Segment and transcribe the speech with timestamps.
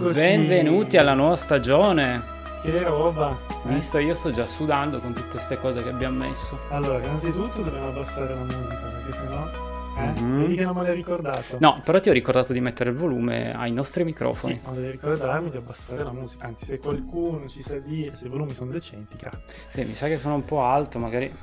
[0.00, 0.12] Eccoci.
[0.14, 2.22] Benvenuti alla nuova stagione.
[2.62, 3.36] Che roba.
[3.66, 3.74] eh?
[3.74, 6.56] Visto, io sto già sudando con tutte queste cose che abbiamo messo.
[6.68, 9.50] Allora, innanzitutto dobbiamo abbassare la musica, perché sennò...
[9.98, 10.20] Eh?
[10.20, 10.40] Mhm.
[10.42, 11.56] Vedi che non me l'hai ricordato?
[11.58, 14.60] No, però ti ho ricordato di mettere il volume ai nostri Sì, microfoni.
[14.64, 16.46] ma devi ricordarmi di abbassare la musica.
[16.46, 19.60] Anzi, se qualcuno ci sa dire se i volumi sono decenti, grazie.
[19.70, 21.34] Sì, mi sa che sono un po' alto, magari.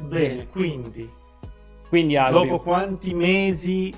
[0.00, 1.10] Bene, quindi,
[1.88, 3.94] Quindi Albi, dopo quanti mesi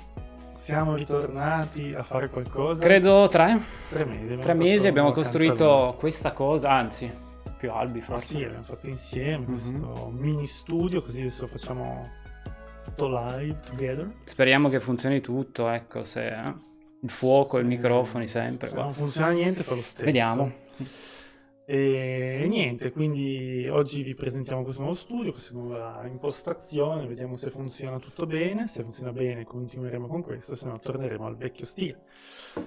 [0.61, 2.81] siamo ritornati a fare qualcosa?
[2.81, 3.59] credo tre.
[3.89, 4.21] Tre mesi.
[4.23, 7.11] abbiamo Tre mesi abbiamo costruito questa cosa, anzi,
[7.57, 8.27] più Albi Ma forse.
[8.37, 9.45] sì, abbiamo fatto insieme Mhm.
[9.45, 12.09] questo mini studio, così adesso facciamo
[12.83, 14.09] tutto live, together.
[14.23, 16.53] Speriamo che funzioni tutto, ecco, se eh,
[17.01, 18.69] il fuoco, i Se- microfoni sempre.
[18.69, 18.83] Se va.
[18.83, 20.05] non funziona niente, fa lo stesso.
[20.05, 20.51] Vediamo.
[21.73, 27.97] E niente, quindi oggi vi presentiamo questo nuovo studio, questa nuova impostazione, vediamo se funziona
[27.97, 32.01] tutto bene, se funziona bene continueremo con questo, se no torneremo al vecchio stile.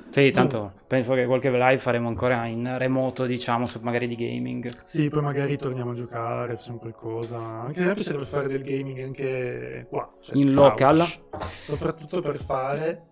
[0.08, 4.70] Sì, tanto penso che qualche live faremo ancora in remoto, diciamo, su magari di gaming.
[4.84, 9.00] Sì, poi magari torniamo a giocare, facciamo qualcosa, anche se me piacerebbe fare del gaming
[9.00, 10.11] anche qua.
[10.22, 11.05] cioè In local.
[11.41, 13.02] Soprattutto per fare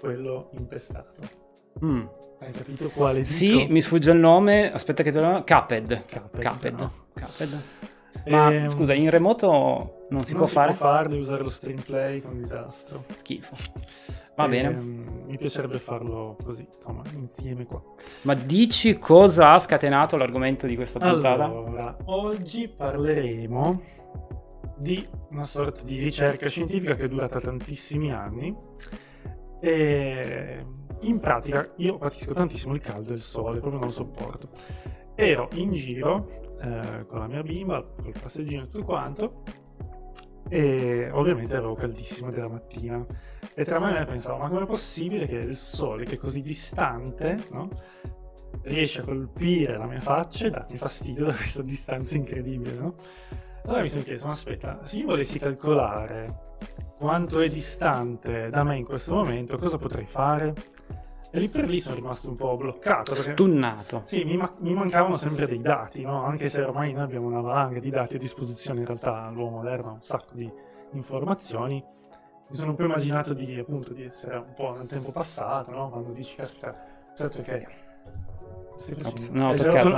[0.00, 1.20] quello impestato.
[1.84, 2.06] Mm.
[2.40, 3.72] Hai capito quale Sì, dico?
[3.72, 5.44] mi sfugge il nome, aspetta che te lo...
[5.46, 6.04] Cuphead.
[6.10, 6.80] Cuphead, Cuphead.
[6.80, 6.92] no.
[7.14, 7.60] Cuphead.
[8.26, 10.72] Ma Ehm, scusa, in remoto non si non può si fare?
[10.74, 13.04] può fare, devi usare lo stream play con disastro.
[13.14, 13.52] Schifo.
[14.36, 14.68] Va bene.
[14.70, 17.82] Ehm, Mi piacerebbe farlo così, insomma, insieme qua.
[18.22, 21.44] Ma dici cosa ha scatenato l'argomento di questa puntata?
[21.44, 23.80] Allora, oggi parleremo
[24.76, 28.54] di una sorta di ricerca scientifica che è durata tantissimi anni.
[29.60, 30.64] E
[31.00, 34.48] in pratica io patisco tantissimo il caldo e il sole, proprio non lo sopporto.
[35.14, 39.42] Ero in giro eh, con la mia bimba, col passeggino e tutto quanto,
[40.48, 43.04] e ovviamente avevo caldissimo della mattina.
[43.54, 46.42] E tra me e me pensavo, ma com'è possibile che il sole, che è così
[46.42, 47.68] distante, no?
[48.62, 52.94] riesce a colpire la mia faccia e darmi fastidio da questa distanza incredibile, no?
[53.64, 56.56] Allora mi sono chiesto, ma aspetta, se io volessi calcolare
[57.00, 60.52] quanto è distante da me in questo momento, cosa potrei fare?
[61.30, 63.14] E lì per lì sono rimasto un po' bloccato.
[63.14, 63.32] Perché...
[63.32, 64.02] Stunnato.
[64.04, 66.22] Sì, mi, ma- mi mancavano sempre dei dati, no?
[66.24, 69.88] Anche se ormai noi abbiamo una valanga di dati a disposizione, in realtà l'uomo moderno
[69.88, 70.50] ha un sacco di
[70.92, 71.82] informazioni.
[72.48, 75.88] Mi sono un po' immaginato di, appunto, di essere un po' nel tempo passato, no?
[75.88, 76.76] Quando dici, caspita,
[77.16, 77.66] certo che...
[79.30, 79.54] No, ha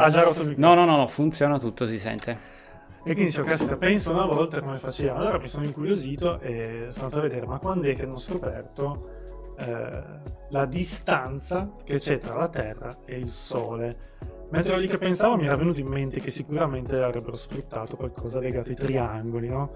[0.09, 0.75] già rotto il No, microfono.
[0.75, 2.61] no, no, no, funziona tutto, si sente.
[3.05, 5.17] E quindi dicevo, caspita, penso una volta come faceva.
[5.17, 9.55] Allora mi sono incuriosito e sono andato a vedere, ma quando è che hanno scoperto
[9.59, 10.03] eh,
[10.51, 14.11] la distanza che c'è tra la Terra e il Sole?
[14.51, 18.69] Mentre lì che pensavo mi era venuto in mente che sicuramente avrebbero sfruttato qualcosa legato
[18.69, 19.73] ai triangoli, no?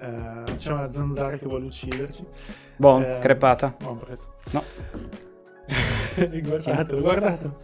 [0.00, 2.24] Eh, c'è una zanzara che vuole ucciderci.
[2.76, 3.74] Boh, Eh, crepata.
[3.84, 4.34] Oh, preso.
[4.52, 4.62] No.
[6.40, 7.56] guardato, guardato.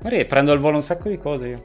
[0.00, 1.62] Guarda che prendo al volo un sacco di cose io.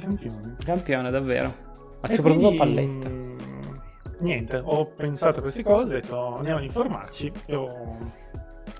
[0.00, 0.56] Campione.
[0.64, 1.65] Campione, davvero.
[2.06, 3.08] Ma E soprattutto quindi, palletta.
[3.08, 3.36] mm,
[4.18, 8.14] Niente, ho pensato a queste cose, ho detto andiamo ad informarci e ho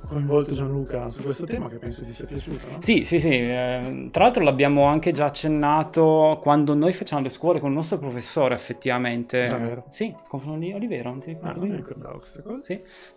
[0.07, 2.81] coinvolto Gianluca su questo tema che penso ti sia piaciuto, no?
[2.81, 3.29] Sì, sì, sì.
[3.31, 7.99] eh, tra l'altro l'abbiamo anche già accennato quando noi facciamo le scuole con il nostro
[7.99, 9.45] professore, effettivamente.
[9.45, 9.85] Davvero?
[9.89, 11.59] Sì, con Olivero, non ti Ah, ricordi?
[11.61, 12.63] non mi ricordavo queste cose.
[12.63, 12.73] Sì,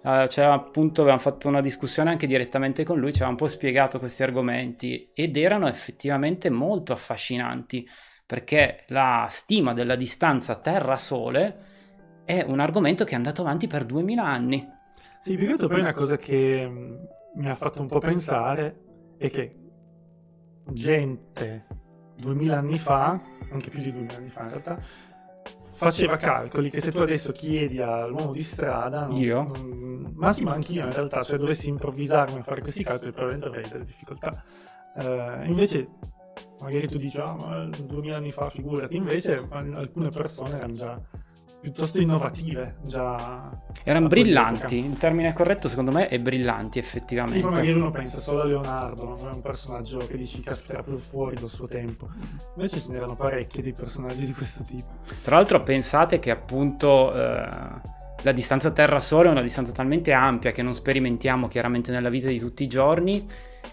[0.07, 3.47] Eh, c'era appunto, avevamo fatto una discussione anche direttamente con lui, ci aveva un po'
[3.47, 7.87] spiegato questi argomenti ed erano effettivamente molto affascinanti
[8.29, 11.57] perché la stima della distanza Terra-Sole
[12.25, 14.71] è un argomento che è andato avanti per 2000 anni.
[15.19, 16.95] Sì, più che altro poi una cosa che mm,
[17.37, 19.55] mi ha fatto un po' pensare è che
[20.63, 21.65] gente
[22.17, 23.19] 2000 anni fa,
[23.49, 24.79] anche più di 2000 anni fa in realtà,
[25.71, 29.41] faceva calcoli che se tu adesso chiedi all'uomo di strada, Io?
[29.41, 33.47] non- ma sì, ma anch'io in realtà, cioè dovessi improvvisarmi a fare questi calcoli, probabilmente
[33.47, 34.43] avrei delle difficoltà.
[34.97, 35.89] Eh, invece,
[36.61, 41.01] magari tu dici, ah, ma 2000 anni fa, figurati, invece al- alcune persone erano già
[41.61, 43.51] piuttosto innovative, già...
[43.83, 47.41] Erano brillanti, il termine corretto secondo me è brillanti Sì, effettivamente.
[47.41, 50.95] ma magari uno pensa solo a Leonardo, non è un personaggio che dici caspita più
[50.97, 52.09] fuori dal suo tempo.
[52.55, 54.87] Invece ce n'erano parecchi di personaggi di questo tipo.
[55.21, 57.49] Tra l'altro pensate che appunto eh,
[58.23, 62.39] la distanza Terra-Sole è una distanza talmente ampia che non sperimentiamo chiaramente nella vita di
[62.39, 63.25] tutti i giorni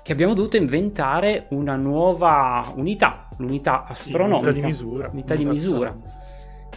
[0.02, 4.50] che abbiamo dovuto inventare una nuova unità, l'unità Sì, astronomica.
[4.50, 5.08] unità di misura.
[5.12, 5.96] Unità di misura.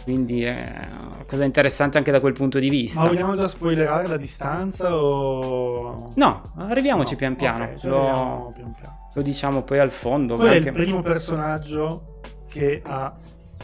[0.02, 3.02] Quindi è una cosa interessante anche da quel punto di vista.
[3.02, 6.10] Ma vogliamo già spoilerare la distanza o...
[6.16, 7.64] No, arriviamoci No, pian piano.
[7.64, 8.98] ok, ci lo, arriviamo pian piano.
[9.12, 10.36] lo diciamo poi al fondo.
[10.36, 13.14] Qual è il primo personaggio che ha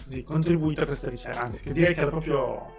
[0.04, 1.40] così, contribuito a questa ricerca?
[1.40, 2.74] Anzi, che direi che era proprio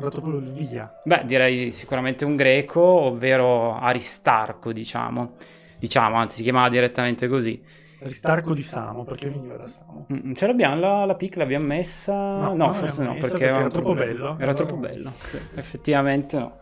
[0.00, 0.92] dato proprio il via.
[1.04, 5.34] Beh, direi sicuramente un greco, ovvero Aristarco, diciamo.
[5.78, 7.62] Diciamo, anzi, si chiamava direttamente così.
[8.02, 10.06] Aristarco di Samo, perché veniva da Samo.
[10.12, 12.14] Mm, ce l'abbiamo la, la pic, l'abbiamo messa?
[12.14, 14.36] No, no forse no, perché, perché era troppo bello.
[14.38, 16.58] Era troppo bello, sì, effettivamente no.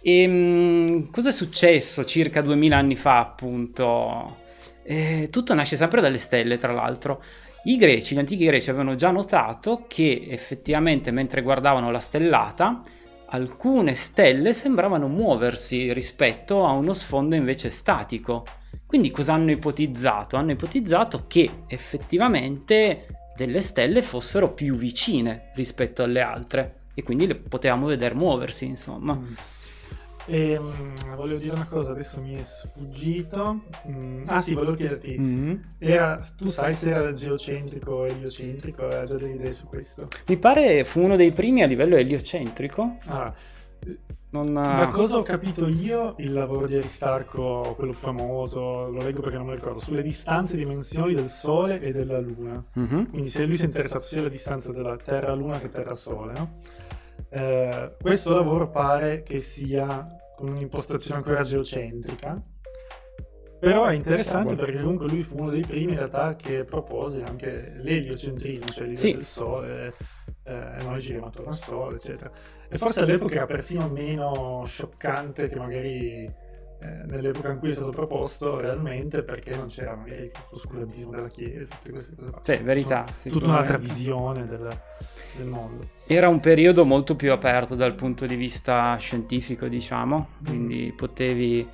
[0.00, 4.38] E mh, cosa è successo circa 2000 anni fa, appunto?
[4.84, 7.22] Eh, tutto nasce sempre dalle stelle, tra l'altro.
[7.64, 12.82] I greci, gli antichi greci avevano già notato che effettivamente mentre guardavano la stellata,
[13.26, 18.44] alcune stelle sembravano muoversi rispetto a uno sfondo invece statico.
[18.84, 20.36] Quindi cosa hanno ipotizzato?
[20.36, 23.06] Hanno ipotizzato che effettivamente
[23.36, 29.14] delle stelle fossero più vicine rispetto alle altre e quindi le potevamo vedere muoversi, insomma.
[29.14, 29.34] Mm.
[30.26, 33.62] E, um, volevo dire una cosa, adesso mi è sfuggito.
[33.88, 35.54] Mm, ah sì, volevo chiederti, Mm.
[35.78, 38.86] era, tu sai se era geocentrico o eliocentrico?
[38.86, 40.08] Hai già delle idee su questo?
[40.28, 42.98] Mi pare fu uno dei primi a livello eliocentrico.
[43.06, 43.32] Ah,
[44.30, 49.36] Non, da cosa ho capito io, il lavoro di Aristarco, quello famoso, lo leggo perché
[49.36, 52.64] non me lo ricordo, sulle distanze e dimensioni del Sole e della Luna.
[52.72, 53.10] Mhm.
[53.10, 56.48] Quindi se lui si è interessato sia alla distanza della Terra-Luna che Terra-Sole, no?
[57.34, 60.06] Eh, questo lavoro pare che sia
[60.36, 62.42] con un'impostazione ancora geocentrica,
[63.58, 67.72] però è interessante perché comunque lui fu uno dei primi in realtà che propose anche
[67.76, 69.12] l'eliocentrismo, cioè l'idea Sì.
[69.14, 69.94] del Sole,
[70.44, 72.30] eh, noi giriamo attorno al Sole, eccetera.
[72.68, 76.30] E forse all'epoca era persino meno scioccante che magari
[76.82, 81.76] eh, nell'epoca in cui è stato proposto realmente perché non c'era magari l'oscurantismo della Chiesa,
[81.76, 82.40] tutte queste cose.
[82.42, 83.04] Sì, verità.
[83.22, 84.68] Tutta un'altra visione del,
[85.36, 85.88] del mondo.
[86.06, 91.68] Era un periodo molto più aperto dal punto di vista scientifico, diciamo, quindi potevi...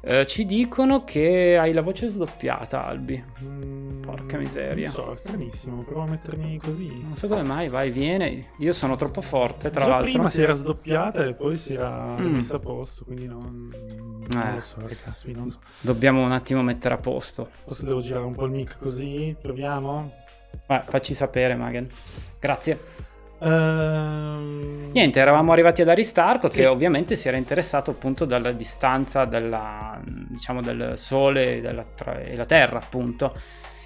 [0.00, 3.22] eh, ci dicono che hai la voce sdoppiata, Albi.
[3.42, 4.86] Mm, Porca miseria.
[4.86, 7.02] Non so, è stranissimo, provo a mettermi così.
[7.02, 8.50] Non so come mai, vai, viene.
[8.58, 10.10] Io sono troppo forte, tra Già l'altro.
[10.12, 12.34] prima si era sdoppiata e poi si era Mm.
[12.34, 13.70] messa a posto, quindi non,
[14.30, 14.54] non Eh.
[14.54, 15.58] lo so, ragazzi, non so.
[15.80, 17.48] Dobbiamo un attimo mettere a posto.
[17.64, 20.12] Forse devo girare un po' il mic così, proviamo.
[20.66, 21.88] Vai, facci sapere, Magen.
[22.40, 22.78] Grazie.
[23.38, 26.58] Ehm, Niente, eravamo arrivati ad Aristarco Sì.
[26.60, 31.84] che ovviamente si era interessato appunto dalla distanza della, diciamo, del Sole e, della
[32.24, 33.34] e la Terra, appunto.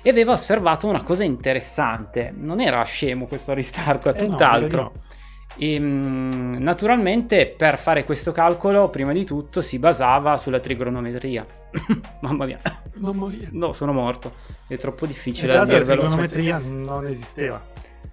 [0.03, 2.33] E aveva osservato una cosa interessante.
[2.35, 4.93] Non era scemo questo Aristarco, è eh tutt'altro.
[4.93, 5.09] di no.
[5.57, 11.45] E, mm, naturalmente per fare questo calcolo, prima di tutto, si basava sulla trigonometria.
[12.21, 12.61] Mamma mia,
[12.95, 13.49] Non morire.
[13.53, 14.35] no, sono morto.
[14.67, 17.63] È troppo E difficile l'altro dire la trigonometria non esisteva.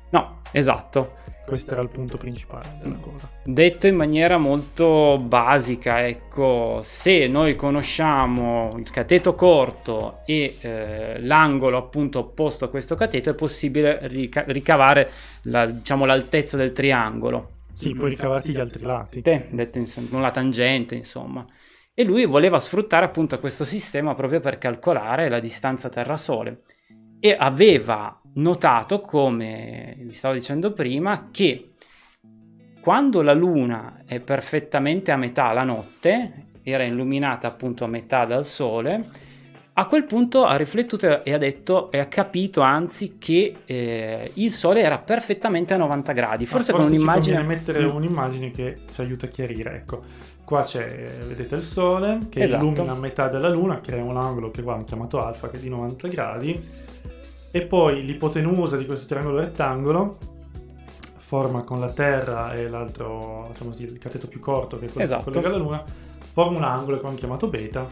[0.10, 1.16] No, esatto.
[1.46, 2.80] Questo era il punto principale Mm.
[2.82, 3.30] della cosa.
[3.44, 11.78] Detto in maniera molto basica, ecco, se noi conosciamo il cateto corto e eh, l'angolo
[11.78, 15.10] appunto opposto a questo cateto, è possibile rica- ricavare
[15.44, 17.52] la- diciamo, l'altezza del triangolo.
[17.74, 19.22] Sì, puoi ricavarti gli altri lati.
[19.22, 21.46] Te, detto in- con la tangente, insomma.
[21.94, 26.64] E lui voleva sfruttare appunto questo sistema proprio per calcolare la distanza Terra-Sole.
[27.20, 31.72] E aveva notato, come vi stavo dicendo prima, che
[32.82, 38.46] quando la Luna è perfettamente a metà la notte, era illuminata appunto a metà dal
[38.46, 39.26] Sole,
[39.74, 44.52] a quel punto ha riflettuto e ha detto e ha capito anzi che eh, il
[44.52, 47.44] Sole era perfettamente a 90 gradi, forse, Ma con un'immagine...
[47.44, 47.96] mettere Mm.
[47.96, 49.76] un'immagine che ci aiuta a chiarire.
[49.76, 50.04] Ecco,
[50.44, 52.64] qua c'è, vedete il Sole che Esatto.
[52.64, 55.70] illumina metà della Luna, crea un angolo che qua hanno chiamato alfa, che è di
[55.70, 56.60] 90 gradi,
[57.52, 60.18] e poi l'ipotenusa di questo triangolo rettangolo
[61.18, 65.04] forma con la Terra e l'altro, diciamo così, il cateto più corto che è quello
[65.04, 65.26] Esatto.
[65.26, 65.84] che collega la Luna,
[66.32, 67.86] forma un angolo che hanno chiamato beta,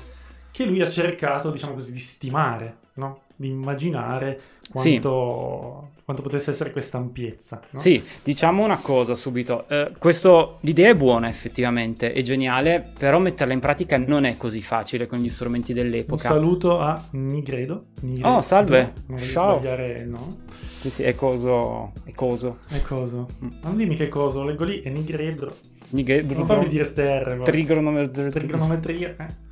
[0.51, 3.23] che lui ha cercato, diciamo così, di stimare, no?
[3.35, 4.39] di immaginare
[4.75, 4.99] Sì.
[6.05, 7.61] Quanto, potesse essere questa ampiezza.
[7.71, 7.79] no?
[7.79, 9.67] Sì, diciamo una cosa subito.
[9.67, 14.61] Eh, questo, l'idea è buona effettivamente, è geniale, però metterla in pratica non è così
[14.61, 16.27] facile con gli strumenti Un dell'epoca.
[16.29, 17.85] saluto a Nigredo.
[18.01, 18.27] Nigredo.
[18.29, 18.93] Oh, salve.
[19.07, 19.55] Non Ciao.
[19.59, 20.35] sbagliare nome.
[20.59, 21.91] Sì, sì, è coso...
[22.03, 22.59] È coso.
[22.69, 23.27] È coso.
[23.43, 23.47] Mm.
[23.63, 25.55] Non dimmi che coso, leggo lì, è Nigredo.
[25.89, 27.41] Nighe- Non fammi dire ste R.
[27.43, 28.29] Trigonometria.
[28.29, 29.15] Trigonometria.
[29.19, 29.43] eh.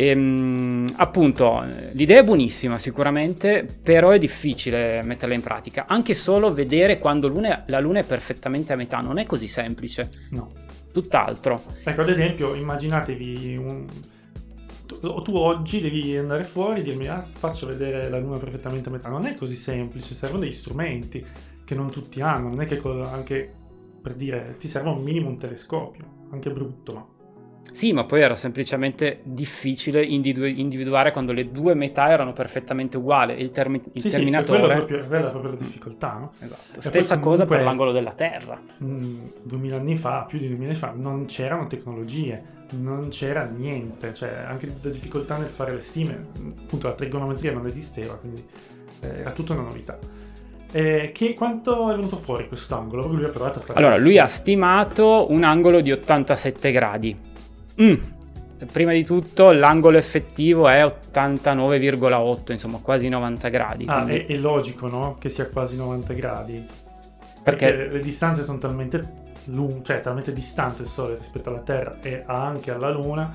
[0.00, 5.86] Ehm, appunto, l'idea è buonissima sicuramente, però è difficile metterla in pratica.
[5.88, 10.08] Anche solo vedere quando luna- la luna è perfettamente a metà non è così semplice.
[10.30, 10.52] No.
[10.92, 11.64] Tutt'altro.
[11.82, 13.86] Ecco, ad esempio, immaginatevi un...
[14.86, 18.92] Tu, tu oggi devi andare fuori e dirmi, ah, faccio vedere la luna perfettamente a
[18.92, 19.08] metà.
[19.08, 21.26] Non è così semplice, servono degli strumenti
[21.64, 22.50] che non tutti hanno.
[22.50, 23.52] Non è che anche,
[24.00, 27.04] per dire, ti serve un minimo un telescopio, anche brutto, ma...
[27.72, 33.40] Sì, ma poi era semplicemente difficile individu- individuare quando le due metà erano perfettamente uguali.
[33.40, 34.58] Il, termi- il Sì, sì, terminatore.
[34.58, 36.32] quella è proprio, quella è proprio la difficoltà, no?
[36.40, 36.78] Esatto.
[36.78, 38.60] E Stessa poi cosa per l'angolo della Terra.
[38.82, 44.12] Mm, 2000 anni fa, più di 2000 anni fa, non c'erano tecnologie, non c'era niente,
[44.12, 46.26] cioè anche la difficoltà nel fare le stime,
[46.62, 48.44] appunto la trigonometria non esisteva, quindi
[49.00, 49.98] eh, era tutta una novità.
[50.70, 53.02] Eh, che, quanto è venuto fuori questo angolo?
[53.02, 57.16] Proprio lui ha provato a fare Allora, lui ha stimato un angolo di 87 gradi.
[57.82, 57.94] Mm.
[58.72, 63.84] Prima di tutto, l'angolo effettivo è 89,8, insomma, quasi 90 gradi.
[63.86, 65.16] Ah, quindi- è, è logico, no?
[65.18, 66.66] Che sia quasi 90 gradi.
[67.42, 71.98] Perché- Perché, le distanze sono talmente lunghe, cioè talmente distante il Sole rispetto alla Terra
[72.02, 73.32] e anche alla Luna,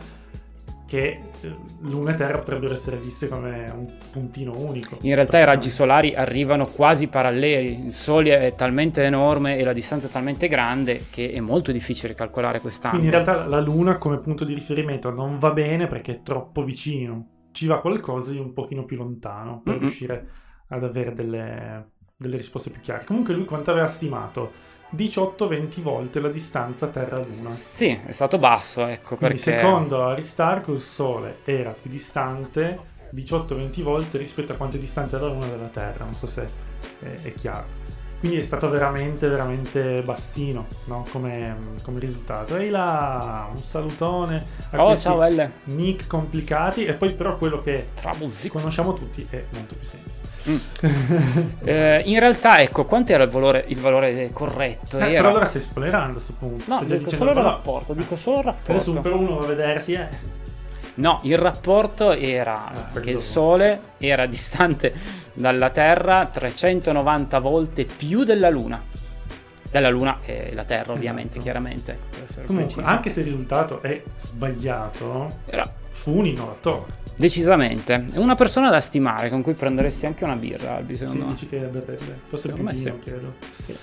[0.94, 5.00] che eh, Luna e Terra potrebbero essere viste come un puntino unico.
[5.02, 9.74] In realtà i raggi solari arrivano quasi paralleli, il Sole è talmente enorme e la
[9.74, 13.02] distanza è talmente grande che è molto difficile calcolare quest'angolo.
[13.02, 16.64] Quindi in realtà la Luna come punto di riferimento non va bene perché è troppo
[16.64, 17.48] vicino.
[17.52, 19.82] Ci va qualcosa di un pochino più lontano per Mm-mm.
[19.82, 20.28] riuscire
[20.68, 23.04] ad avere delle, delle risposte più chiare.
[23.04, 24.52] Comunque lui quanto aveva stimato?
[24.96, 27.56] 18-20 volte la distanza Terra-Luna.
[27.72, 29.60] Sì, è stato basso, ecco, Quindi perché...
[29.60, 35.28] secondo Aristarco il Sole era più distante 18-20 volte rispetto a quanto è distante la
[35.28, 36.06] Luna dalla Terra.
[36.06, 36.48] Non so se
[37.00, 37.82] è, è chiaro.
[38.24, 41.06] Quindi è stato veramente, veramente bassino no?
[41.12, 42.56] come, come risultato.
[42.56, 45.52] Ehi là, un salutone a Oh, ciao L.
[45.66, 46.86] nick complicati.
[46.86, 50.13] E poi però quello che Trouble conosciamo tutti è molto più semplice.
[50.50, 50.56] Mm.
[51.64, 54.98] Eh, in realtà, ecco, quanto era il valore, il valore corretto?
[55.00, 56.64] Eh, Era- però allora stai spoilerando a questo punto.
[56.68, 58.72] No, dico solo il rapporto, dico solo il rapporto.
[58.72, 60.08] Adesso un per uno va a vedersi, eh.
[60.96, 63.20] No, il rapporto era Ah, che il.
[63.20, 64.94] Sole era distante
[65.34, 68.82] dalla Terra 390 volte più della Luna.
[69.74, 71.42] Della Luna e la Terra, ovviamente, Esatto.
[71.42, 71.98] chiaramente.
[72.46, 76.92] Comunque, anche se il risultato è sbagliato, Era fu un innovatore.
[77.16, 81.26] decisamente è una persona da stimare con cui prenderesti anche una birra, Albi, Sì, secondo
[81.26, 81.32] me.
[81.32, 82.20] dici che berrebbe.
[82.28, 83.10] Forse Secondo più me vino, sì.
[83.10, 83.34] credo.
[83.64, 83.76] Sì.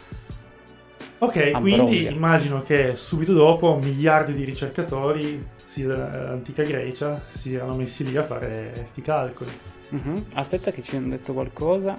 [1.22, 1.82] Ok, Ambrosia.
[1.84, 8.16] quindi immagino che subito dopo miliardi di ricercatori, sia dell'antica Grecia, si erano messi lì
[8.16, 9.50] a fare questi calcoli.
[9.90, 10.24] Mhm.
[10.34, 11.94] Aspetta che ci hanno detto qualcosa.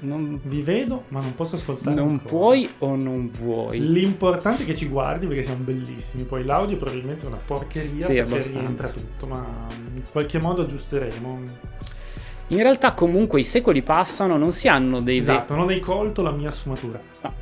[0.00, 1.94] Non, Vi vedo, ma non posso ascoltare.
[1.96, 2.28] non ancora.
[2.28, 3.78] puoi o non vuoi?
[3.92, 6.24] L'importante è che ci guardi perché siamo bellissimi.
[6.24, 8.58] Poi l'audio probabilmente è una porcheria Sì, perché abbastanza.
[8.60, 11.40] rientra tutto, ma in qualche modo aggiusteremo.
[12.48, 15.18] In realtà comunque i secoli passano, non si hanno dei...
[15.18, 17.00] Esatto, non hai colto la mia sfumatura.
[17.22, 17.32] No.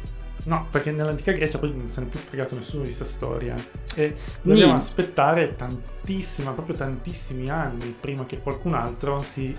[0.47, 3.55] No, perché nell'antica Grecia poi non se ne è più fregato nessuno di questa storia.
[3.95, 9.55] E dobbiamo aspettare tantissima, proprio tantissimi anni prima che qualcun altro si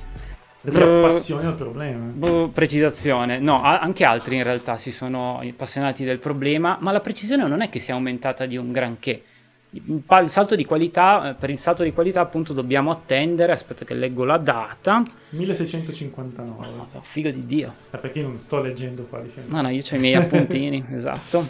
[0.63, 2.05] riappassioni al problema.
[2.13, 7.47] Boh, precisazione, no, anche altri in realtà si sono appassionati del problema, ma la precisione
[7.47, 9.23] non è che sia aumentata di un granché.
[9.73, 13.93] Il salto di qualità, eh, per il salto di qualità appunto dobbiamo attendere, aspetta che
[13.93, 16.67] leggo la data, 1659.
[16.75, 19.55] no, so, figo di Dio, Eh, perché io non sto leggendo qua di fianco.
[19.55, 21.47] no no, io ho i miei appuntini, esatto.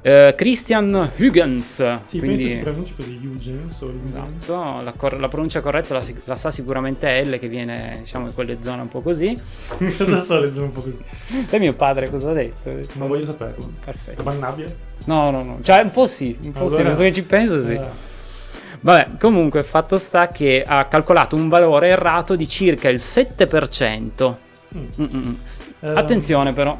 [0.00, 2.44] Eh, Christian Huygens, Sì, quindi...
[2.44, 4.42] penso si pronunci così, Huygens o Huygens.
[4.42, 8.34] Esatto, la, cor- la pronuncia corretta la, la sa sicuramente L che viene diciamo in
[8.34, 9.36] quelle zone un po' così.
[9.76, 10.98] Cosa sto leggendo un po' così?
[11.50, 12.70] E mio padre cosa ha detto?
[12.92, 13.70] Non voglio saperlo.
[13.84, 14.22] Perfetto.
[14.22, 14.66] Bannabbia?
[15.06, 15.58] No, no, no.
[15.62, 16.74] Cioè, un po' sì, un po' sì.
[16.74, 17.72] Allora- Adesso che ci penso, sì.
[17.72, 18.06] Eh,
[18.80, 24.34] Vabbè, comunque, fatto sta che ha calcolato un valore errato di circa il 7%.
[24.76, 24.84] mm.
[25.00, 25.36] Mm-mm.
[25.80, 26.78] Eh, Attenzione, però.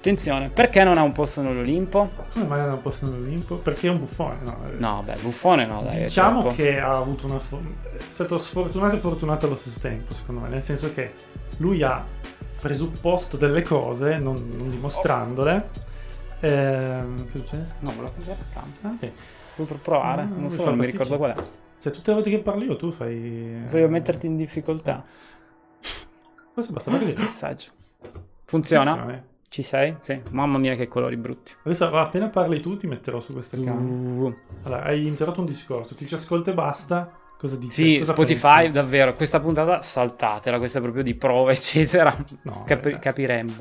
[0.00, 2.08] Attenzione, perché non ha un posto nell'Olimpo?
[2.32, 3.56] Come mai non posso nell'Olimpo?
[3.56, 4.56] Perché è un buffone, no?
[4.66, 4.78] eh.
[4.78, 6.04] No, beh, buffone no, dai.
[6.04, 7.38] Diciamo che ha avuto una.
[7.38, 10.48] fo- è stato sfortunato e fortunato allo stesso tempo, secondo me.
[10.48, 11.12] Nel senso che
[11.58, 12.02] lui ha
[12.58, 15.68] presupposto delle cose, non, non dimostrandole.
[16.40, 17.66] Ehm, che succede?
[17.80, 19.04] No, volevo cambiare la camera.
[19.04, 19.66] Ok.
[19.66, 20.22] Per provare?
[20.22, 21.42] Ah, non so, non mi ricordo qual è.
[21.76, 23.66] Se tutte le volte che parli io, tu fai.
[23.68, 25.04] Voglio metterti in difficoltà.
[26.54, 27.14] Forse basta così.
[27.18, 27.70] Messaggio.
[28.46, 28.92] Funziona?
[28.92, 29.28] Attenzione.
[29.50, 29.96] Ci sei?
[29.98, 30.20] Sì.
[30.30, 31.52] Mamma mia, che colori brutti.
[31.64, 33.74] Adesso appena parli tu, ti metterò su questa camera.
[33.74, 34.34] Uh.
[34.62, 35.96] Allora, hai interrotto un discorso.
[35.96, 37.10] Chi ci ascolta e basta.
[37.36, 37.72] Cosa dici?
[37.72, 38.70] Sì, Cosa Spotify, pensi?
[38.72, 42.16] davvero, questa puntata saltatela, questa è proprio di prova, eccetera.
[42.42, 42.98] No, vabbè.
[43.00, 43.56] capiremmo.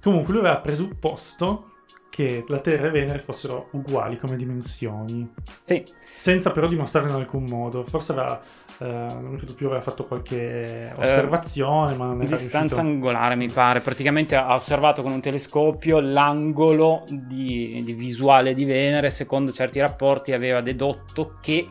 [0.00, 1.70] Comunque lui aveva presupposto
[2.10, 7.44] che la Terra e Venere fossero uguali come dimensioni, Sì, senza però dimostrarlo in alcun
[7.44, 7.84] modo.
[7.84, 8.40] Forse aveva,
[8.78, 12.80] eh, non credo più, aveva fatto qualche osservazione, ma non era distanza riuscito.
[12.80, 13.80] angolare mi pare.
[13.80, 20.32] Praticamente ha osservato con un telescopio l'angolo di, di visuale di Venere, secondo certi rapporti
[20.32, 21.68] aveva dedotto che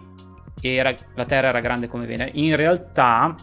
[0.61, 2.31] era- la Terra era grande come Venere.
[2.35, 3.35] In realtà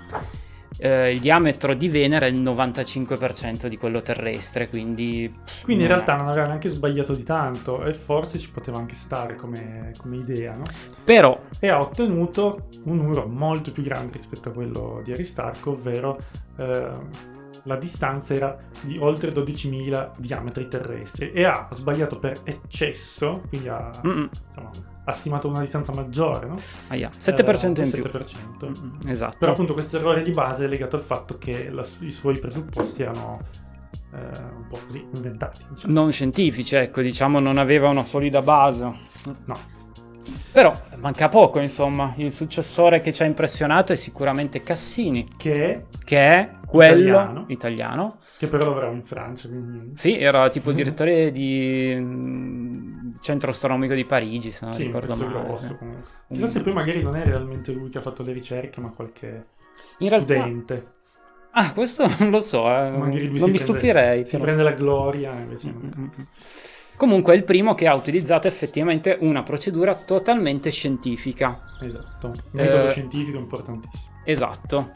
[0.78, 5.32] eh, il diametro di Venere è il 95% di quello terrestre, quindi...
[5.62, 9.36] Quindi in realtà non aveva neanche sbagliato di tanto e forse ci poteva anche stare
[9.36, 10.64] come, come idea, no?
[11.04, 11.40] Però...
[11.58, 16.18] E ha ottenuto un numero molto più grande rispetto a quello di Aristarco, ovvero...
[16.56, 17.34] Eh,
[17.66, 23.90] la distanza era di oltre 12.000 diametri terrestri e ha sbagliato per eccesso, quindi ha,
[24.00, 24.70] diciamo,
[25.08, 26.56] ha stimato una distanza maggiore, no?
[26.88, 27.10] Ah, yeah.
[27.16, 28.00] 7% eh, in 7%.
[28.00, 28.68] più.
[28.68, 29.08] Mm-hmm.
[29.08, 29.36] Esatto.
[29.38, 33.02] Però appunto questo errore di base è legato al fatto che la, i suoi presupposti
[33.02, 33.40] erano
[34.12, 35.64] eh, un po' così inventati.
[35.68, 35.92] Diciamo.
[35.92, 38.82] Non scientifici, ecco, diciamo non aveva una solida base.
[39.44, 39.74] No.
[40.52, 42.14] Però manca poco, insomma.
[42.16, 45.26] Il successore che ci ha impressionato è sicuramente Cassini.
[45.36, 48.18] Che, che è quello italiano, italiano.
[48.38, 49.48] Che però lavorava in Francia.
[49.48, 49.92] Quindi...
[49.96, 55.14] Sì, era tipo il direttore di mm, centro astronomico di Parigi, se non sì, ricordo
[55.14, 55.28] male.
[55.30, 56.10] Grosso, comunque.
[56.28, 59.46] Chissà se poi magari non è realmente lui che ha fatto le ricerche, ma qualche
[59.98, 60.74] in studente.
[60.74, 60.94] Realtà...
[61.52, 62.90] Ah, questo non lo so, eh.
[62.90, 64.24] non mi prende, stupirei.
[64.24, 64.44] Si però.
[64.44, 65.72] prende la gloria invece.
[65.72, 66.06] Mm-hmm.
[66.96, 71.60] Comunque è il primo che ha utilizzato effettivamente una procedura totalmente scientifica.
[71.80, 74.14] Esatto, metodo eh, scientifico importantissimo.
[74.24, 74.92] Esatto.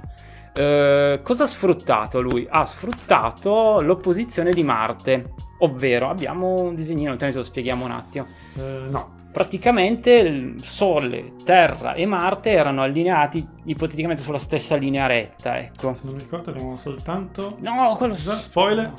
[0.54, 2.46] Eh, cosa ha sfruttato lui?
[2.48, 8.26] Ha sfruttato l'opposizione di Marte, ovvero abbiamo un disegnino, te lo spieghiamo un attimo.
[8.56, 9.18] Eh, no.
[9.30, 15.94] Praticamente Sole, Terra e Marte erano allineati ipoteticamente sulla stessa linea retta, ecco.
[15.94, 17.56] Se non mi ricordo abbiamo soltanto...
[17.60, 18.16] No, quello...
[18.16, 18.92] Spoiler,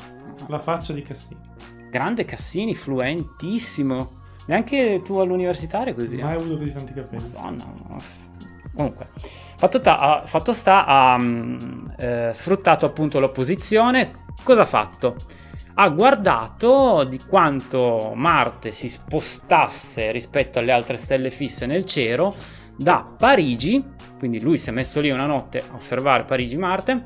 [0.48, 1.40] la faccia di Cassini.
[1.92, 4.20] Grande Cassini, fluentissimo.
[4.46, 6.16] Neanche tu all'universitario così.
[6.16, 6.38] Mai eh?
[6.38, 7.30] avuto così tanti capelli.
[7.34, 7.66] Madonna.
[8.74, 9.10] Comunque,
[9.58, 14.24] fatto, ta- fatto sta, ha um, eh, sfruttato appunto l'opposizione.
[14.42, 15.18] Cosa ha fatto?
[15.74, 22.34] Ha guardato di quanto Marte si spostasse rispetto alle altre stelle fisse nel cielo
[22.74, 23.84] da Parigi,
[24.18, 27.04] quindi lui si è messo lì una notte a osservare Parigi-Marte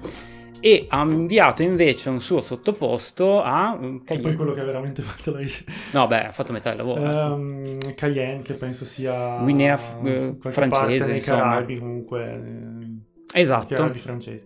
[0.66, 4.02] e ha inviato invece un suo sottoposto a Cayenne.
[4.04, 5.48] Che poi quello che ha veramente fatto lei.
[5.94, 7.02] No, beh, ha fatto metà del lavoro.
[7.04, 11.42] Um, Cayenne, che penso sia Guinea uh, francese, nei insomma.
[11.42, 13.04] Caraibi comunque.
[13.32, 13.76] Eh, esatto.
[13.76, 14.44] Caraibi francesi.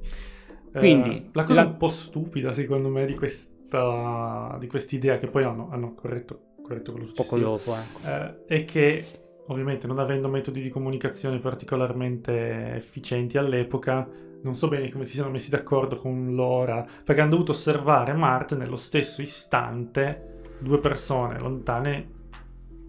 [0.74, 1.70] Quindi, uh, la cosa la...
[1.70, 6.92] un po' stupida, secondo me, di questa di quest'idea che poi hanno, hanno corretto, corretto
[6.92, 7.38] quello successivo.
[7.40, 8.10] Poco dopo, eh.
[8.10, 9.06] Uh, è che
[9.48, 15.30] ovviamente non avendo metodi di comunicazione particolarmente efficienti all'epoca non so bene come si siano
[15.30, 22.08] messi d'accordo con Lora, perché hanno dovuto osservare Marte nello stesso istante due persone lontane,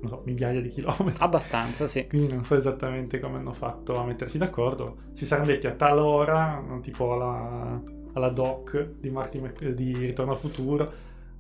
[0.01, 1.23] non so, migliaia di chilometri.
[1.23, 2.07] Abbastanza, sì.
[2.07, 4.97] Quindi non so esattamente come hanno fatto a mettersi d'accordo.
[5.13, 7.83] Si saranno detti a tal ora, tipo alla,
[8.15, 10.93] alla doc di, Marty, di Ritorno al futuro,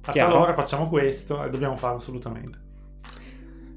[0.03, 0.33] a Chiaro.
[0.33, 2.69] tal ora facciamo questo e dobbiamo farlo assolutamente.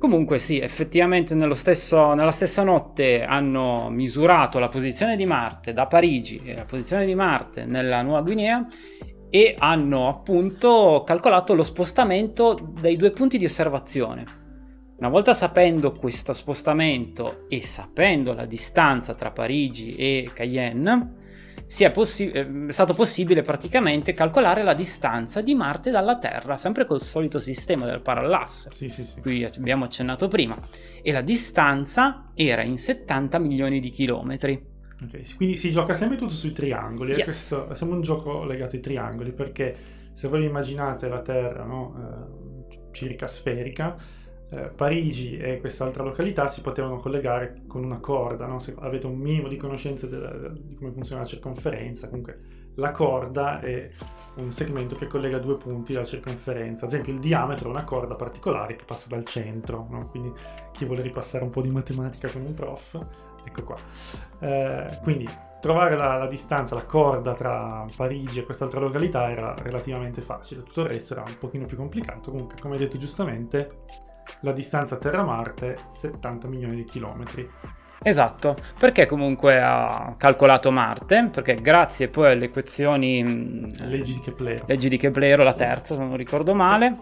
[0.03, 6.41] Comunque sì, effettivamente stesso, nella stessa notte hanno misurato la posizione di Marte da Parigi
[6.43, 8.67] e la posizione di Marte nella Nuova Guinea
[9.29, 14.25] e hanno appunto calcolato lo spostamento dei due punti di osservazione.
[14.97, 21.13] Una volta sapendo questo spostamento e sapendo la distanza tra Parigi e Cayenne,
[21.73, 26.85] sia possi- eh, è stato possibile praticamente calcolare la distanza di Marte dalla Terra, sempre
[26.85, 29.19] col solito sistema del parallasse, sì, sì, sì.
[29.21, 30.55] cui abbiamo accennato prima,
[31.01, 34.63] e la distanza era in 70 milioni di chilometri.
[35.03, 37.23] Okay, quindi si gioca sempre tutto sui triangoli, yes.
[37.23, 39.75] questo è sempre un gioco legato ai triangoli, perché
[40.11, 43.97] se voi immaginate la Terra no, eh, circa sferica,
[44.53, 48.59] eh, Parigi e quest'altra località si potevano collegare con una corda, no?
[48.59, 53.59] se avete un minimo di conoscenza de- di come funziona la circonferenza, comunque la corda
[53.59, 53.89] è
[54.35, 58.13] un segmento che collega due punti della circonferenza, ad esempio il diametro è una corda
[58.13, 60.07] particolare che passa dal centro, no?
[60.09, 60.31] quindi
[60.71, 62.99] chi vuole ripassare un po' di matematica con un prof,
[63.45, 63.77] ecco qua.
[64.39, 65.27] Eh, quindi
[65.61, 70.81] trovare la, la, distanza, la corda tra Parigi e quest'altra località era relativamente facile, tutto
[70.81, 75.77] il resto era un pochino più complicato, comunque come hai detto giustamente la distanza Terra-Marte
[75.89, 77.49] 70 milioni di chilometri.
[78.05, 83.23] Esatto, perché comunque ha calcolato Marte, perché grazie poi alle equazioni...
[83.23, 84.65] Mm, leggi di Keplero.
[84.67, 86.97] Leggi di Keplero, la terza se non ricordo male,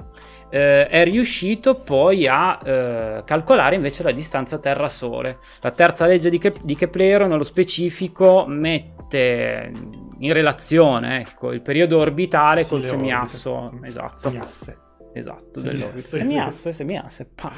[0.51, 5.39] eh, è riuscito poi a eh, calcolare invece la distanza Terra-Sole.
[5.61, 9.71] La terza legge di, Ke- di Keplero nello specifico mette
[10.19, 13.79] in relazione ecco, il periodo orbitale sì, col semiasso.
[13.81, 14.17] Esatto.
[14.19, 14.77] Semiasse.
[15.13, 16.07] Esatto, dell'orbita.
[16.17, 17.51] Semiasse, semiasse, pa.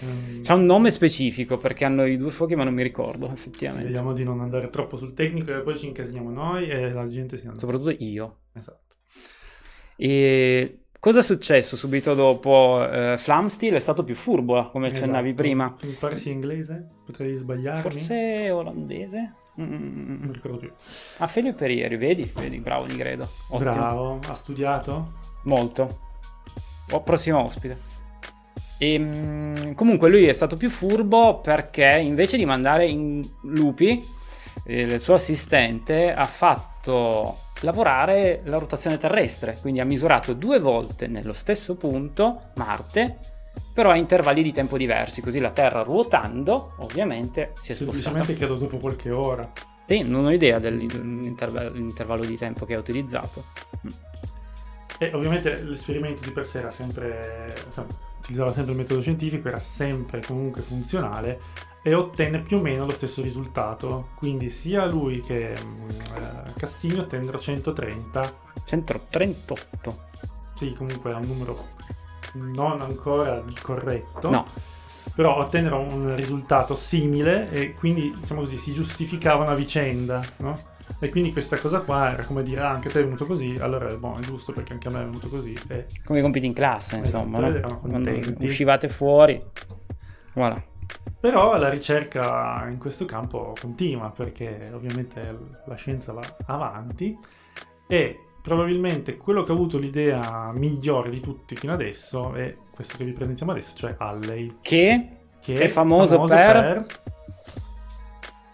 [0.00, 3.86] Um, C'ha un nome specifico perché hanno i due fuochi, ma non mi ricordo effettivamente.
[3.86, 7.08] Sì, vediamo di non andare troppo sul tecnico e poi ci incasiniamo noi e la
[7.08, 7.58] gente si andrà.
[7.58, 8.36] Soprattutto io.
[8.52, 8.96] Esatto.
[9.96, 12.86] E cosa è successo subito dopo?
[12.88, 15.42] Uh, Flamsteel è stato più furbo, come accennavi esatto.
[15.42, 15.74] prima.
[15.82, 16.86] Mi pare sia inglese?
[17.04, 17.80] Potrei sbagliarmi.
[17.82, 19.34] Forse olandese?
[19.60, 20.70] Mm, non ricordo più.
[21.16, 22.30] A Felio Perieri, vedi?
[22.32, 23.28] Vedi, bravo Di Gredo.
[23.48, 23.70] Ottimo.
[23.70, 25.14] Bravo, ha studiato?
[25.44, 26.06] Molto.
[26.90, 27.78] Oh, prossimo ospite.
[28.78, 34.02] E, ehm, comunque lui è stato più furbo perché invece di mandare in lupi
[34.64, 41.08] eh, il suo assistente ha fatto lavorare la rotazione terrestre, quindi ha misurato due volte
[41.08, 43.18] nello stesso punto Marte,
[43.74, 48.02] però a intervalli di tempo diversi, così la Terra ruotando ovviamente si è spostata.
[48.02, 49.50] Semplicemente credo dopo qualche ora.
[49.86, 53.44] Sì, non ho idea dell'intervallo di tempo che ha utilizzato.
[54.98, 59.60] E ovviamente l'esperimento di per sé era sempre, sempre, utilizzava sempre il metodo scientifico, era
[59.60, 61.40] sempre comunque funzionale
[61.82, 64.08] e ottenne più o meno lo stesso risultato.
[64.16, 68.36] Quindi sia lui che uh, Cassini ottennero 130.
[68.64, 70.06] 138.
[70.54, 71.56] Sì, comunque è un numero
[72.32, 74.30] non ancora corretto.
[74.30, 74.46] No.
[75.14, 80.54] Però ottennero un risultato simile e quindi, diciamo così, si giustificava una vicenda, no?
[81.00, 83.56] E quindi questa cosa qua era come dire, ah, anche a te è venuto così,
[83.60, 85.56] allora boh, è giusto perché anche a me è venuto così.
[85.68, 85.86] E...
[86.04, 87.78] Come i compiti in classe, insomma, no?
[87.80, 89.42] quando uscivate fuori.
[90.34, 90.62] Voilà.
[91.20, 97.16] Però la ricerca in questo campo continua perché ovviamente la scienza va avanti
[97.86, 103.04] e probabilmente quello che ha avuto l'idea migliore di tutti fino adesso è questo che
[103.04, 104.58] vi presentiamo adesso, cioè Halley.
[104.60, 105.08] Che,
[105.40, 106.52] che è famoso, famoso per...
[106.52, 106.86] per...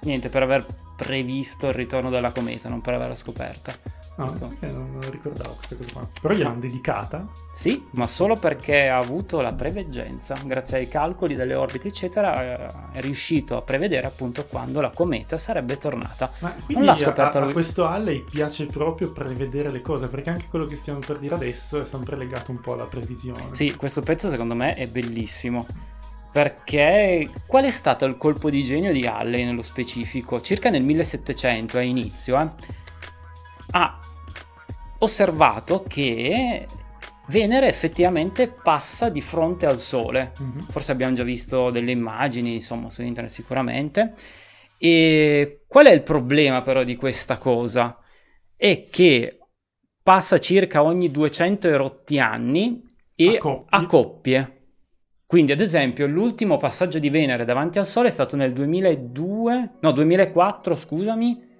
[0.01, 3.72] Niente, per aver previsto il ritorno della cometa, non per averla scoperta.
[4.16, 6.09] No, non ricordavo questa cosa qua.
[6.20, 7.26] Però gliel'hanno dedicata?
[7.52, 13.00] Sì, ma solo perché ha avuto la preveggenza, grazie ai calcoli delle orbite, eccetera, è
[13.00, 16.30] riuscito a prevedere appunto quando la cometa sarebbe tornata.
[16.40, 17.50] Ma non l'ha scoperta a, lui.
[17.50, 21.35] A questo Halley piace proprio prevedere le cose, perché anche quello che stiamo per dire
[21.35, 23.48] adesso è sempre legato un po' alla previsione.
[23.50, 25.66] Sì, questo pezzo secondo me è bellissimo.
[26.35, 30.40] Perché qual è stato il colpo di genio di Halley nello specifico?
[30.40, 32.49] Circa nel 1700, a inizio, eh?
[33.70, 33.99] ha
[34.99, 36.66] osservato che
[37.29, 40.33] Venere effettivamente passa di fronte al Sole.
[40.42, 40.66] Mm-hmm.
[40.68, 44.14] Forse abbiamo già visto delle immagini, insomma, su internet sicuramente.
[44.77, 47.99] E qual è il problema però di questa cosa?
[48.55, 49.38] È che
[50.03, 52.83] passa circa ogni 200 erotti anni
[53.14, 53.66] e a coppie.
[53.70, 54.54] a coppie.
[55.26, 59.90] Quindi, ad esempio, l'ultimo passaggio di Venere davanti al Sole è stato nel 2002, no,
[59.90, 61.52] 2004, scusami,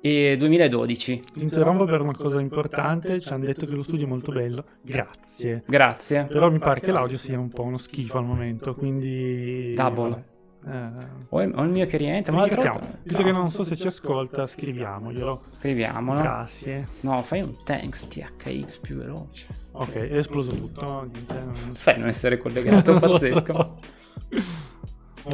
[0.00, 1.22] e 2012.
[1.32, 4.64] Ti interrompo per una cosa importante, ci hanno detto che lo studio è molto bello.
[4.82, 5.64] Grazie.
[5.66, 6.24] Grazie.
[6.24, 9.74] Però mi pare che l'audio sia un po' uno schifo al momento, quindi...
[9.74, 10.34] Double.
[10.66, 10.90] Eh,
[11.28, 12.80] o, il, o il mio cliente, ma ringraziamo.
[13.02, 15.42] Visto che non so se ci ascolta, scriviamoglielo.
[15.50, 16.20] Scriviamolo.
[16.20, 16.86] Grazie.
[17.00, 19.46] No, fai un thanks THX più veloce.
[19.78, 20.84] Ok, è esploso tutto.
[20.84, 21.10] Non...
[21.74, 23.52] Fai non essere collegato, pazzesco.
[23.52, 23.78] So.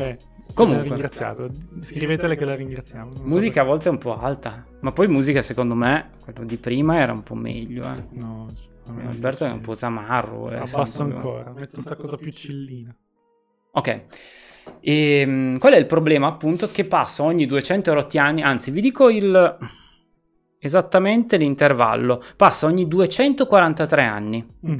[0.02, 0.18] Eh,
[0.54, 1.50] Comunque, ringraziato.
[1.80, 3.10] Scrivetele che la ringraziamo.
[3.22, 6.98] musica a volte è un po' alta, ma poi musica secondo me, quello di prima
[6.98, 7.90] era un po' meglio.
[7.90, 8.04] Eh.
[8.10, 8.48] No,
[9.06, 10.50] Alberto è un po' tamarro.
[10.50, 12.94] Eh, Abbasso ancora, metto questa cosa più cillina.
[13.72, 14.04] Ok.
[14.80, 16.68] E ehm, qual è il problema appunto?
[16.70, 19.56] Che passa ogni 200 rotti anni, anzi vi dico il
[20.64, 24.78] esattamente l'intervallo, passa ogni 243 anni mm.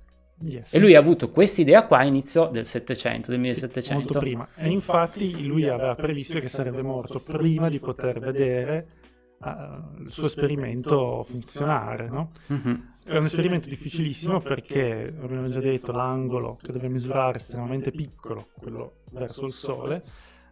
[0.43, 0.73] Yes.
[0.73, 3.83] E lui ha avuto quest'idea qua a inizio del 700, del 1700.
[3.83, 4.49] Sì, molto prima.
[4.57, 9.00] E infatti lui aveva previsto che sarebbe morto prima di poter vedere
[9.41, 12.31] uh, il suo esperimento funzionare, no?
[12.53, 12.75] Mm-hmm.
[13.05, 18.49] È un esperimento difficilissimo perché, abbiamo già detto, l'angolo che deve misurare è estremamente piccolo,
[18.57, 20.03] quello verso il Sole.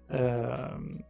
[0.09, 1.07] Eh,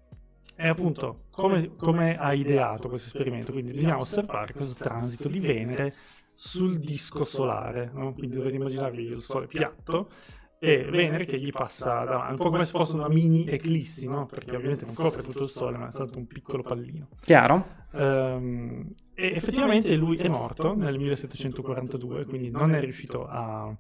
[0.61, 3.53] e appunto, come, come, ha ideato questo esperimento?
[3.53, 5.95] Quindi bisogna osservare questo transito di Venere
[6.35, 8.13] sul disco solare, no?
[8.13, 10.11] quindi dovete immaginarvi il Sole piatto
[10.61, 14.27] e Venere che gli passa davanti, un po' come se fosse una mini eclissi, no?
[14.27, 17.09] perché ovviamente non copre tutto il Sole, ma è stato un piccolo pallino.
[17.21, 17.77] Chiaro?
[17.93, 23.75] Um, e effettivamente lui è morto nel 1742, quindi non è riuscito a,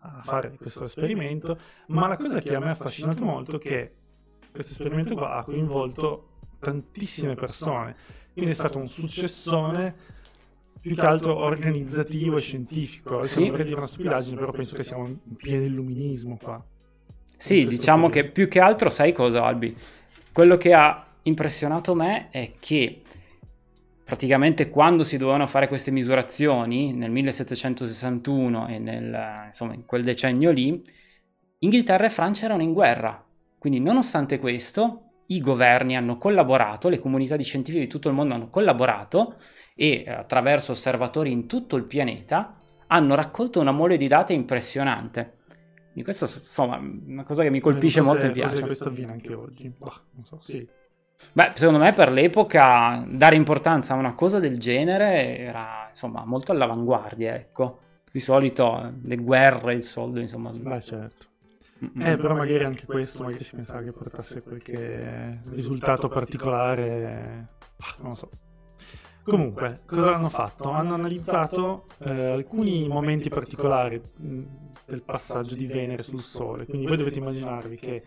[0.00, 1.58] a fare questo esperimento,
[1.88, 3.94] ma la cosa che a me ha affascinato molto è che
[4.52, 6.28] questo esperimento qua ha coinvolto
[6.60, 7.96] tantissime persone,
[8.32, 10.20] quindi è stato un successone
[10.82, 13.24] più che altro organizzativo e scientifico.
[13.24, 13.40] Sì.
[13.40, 16.62] Non vorrei dire una stupidaggine, però penso che siamo in pieno illuminismo qua.
[17.36, 18.28] Sì, diciamo periodo.
[18.28, 19.76] che più che altro, sai cosa Albi?
[20.32, 23.02] Quello che ha impressionato me è che
[24.04, 30.50] praticamente quando si dovevano fare queste misurazioni, nel 1761 e nel, insomma, in quel decennio
[30.50, 30.82] lì,
[31.58, 33.24] Inghilterra e Francia erano in guerra.
[33.56, 38.34] Quindi, nonostante questo, i governi hanno collaborato, le comunità di scientifici di tutto il mondo
[38.34, 39.36] hanno collaborato
[39.74, 42.56] e attraverso osservatori in tutto il pianeta
[42.88, 45.38] hanno raccolto una mole di dati impressionante.
[45.94, 48.48] Di questo, insomma, una cosa che mi colpisce so molto se- e piace.
[48.50, 49.72] forse questo avviene anche oggi.
[49.76, 50.66] Bah, non so, sì.
[51.32, 56.52] Beh, secondo me per l'epoca dare importanza a una cosa del genere era, insomma, molto
[56.52, 57.78] all'avanguardia, ecco.
[58.10, 60.50] Di solito eh, le guerre, il soldo, insomma.
[60.50, 61.26] Beh, certo.
[61.84, 62.20] Mm, Eh, mm.
[62.20, 67.48] però magari anche questo, magari si pensava che portasse qualche risultato particolare.
[67.98, 68.30] Non lo so.
[69.24, 70.70] Comunque, cosa hanno fatto?
[70.70, 74.42] Hanno analizzato eh, alcuni momenti particolari mh,
[74.86, 76.66] del passaggio di Venere sul Sole.
[76.66, 78.02] Quindi voi dovete immaginarvi che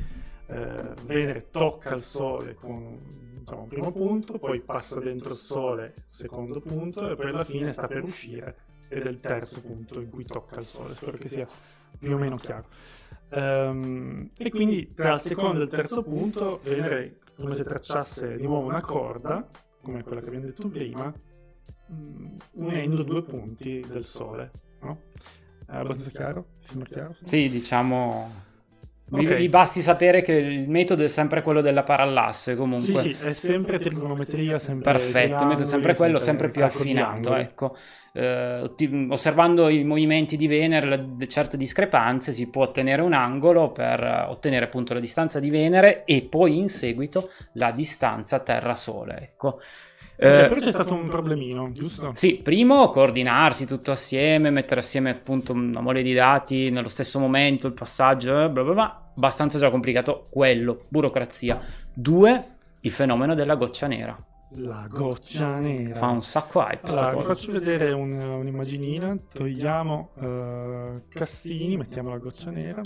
[0.47, 2.99] eh, Venere tocca il Sole con
[3.39, 7.71] diciamo, un primo punto, poi passa dentro il Sole, secondo punto, e poi alla fine
[7.71, 8.57] sta per uscire
[8.89, 10.95] ed è il terzo punto in cui tocca il Sole.
[10.95, 11.47] Spero che sia
[11.97, 12.65] più o meno chiaro.
[13.35, 18.45] Ehm, e quindi tra il secondo e il terzo punto Venere come se tracciasse di
[18.45, 19.45] nuovo una corda,
[19.81, 21.13] come quella che abbiamo detto prima,
[21.87, 24.51] mh, unendo due punti del Sole.
[24.81, 25.01] No?
[25.67, 26.45] È abbastanza chiaro?
[26.61, 27.15] Ti sembra chiaro?
[27.21, 28.53] Sì, diciamo...
[29.07, 29.35] Vi, Ok.
[29.35, 33.01] vi basti sapere che il metodo è sempre quello della parallasse, Sì, comunque.
[33.01, 36.89] sì, è sempre trigonometria, sempre Perfetto, il metodo è sempre quello, sempre più calcolo di
[36.97, 37.75] affinato, ecco.
[38.13, 40.87] Eh, otti- osservando i movimenti di Venere,
[41.17, 45.51] le- certe discrepanze, si può ottenere un angolo per eh, ottenere appunto la distanza di
[45.51, 49.59] Venere e poi in seguito la distanza Terra-Sole, ecco.
[50.17, 52.12] Ok, Eh, però c'è stato un problemino, giusto?
[52.13, 57.67] sì, primo coordinarsi tutto assieme, mettere assieme appunto una mole di dati nello stesso momento,
[57.67, 61.60] il passaggio, eh, bla bla bla, abbastanza già complicato quello, burocrazia.
[61.93, 62.43] Due,
[62.82, 64.17] il fenomeno della goccia nera.
[64.58, 65.95] La goccia nera.
[65.95, 72.19] Fa un sacco hype Allora, vi faccio vedere un- un'immaginina, togliamo eh, Cassini, mettiamo la
[72.19, 72.80] goccia nera.